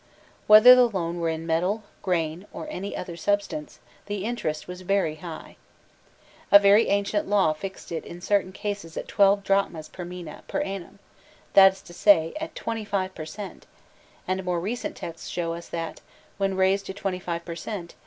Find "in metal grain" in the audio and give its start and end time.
1.29-2.47